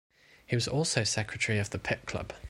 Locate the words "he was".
0.47-0.67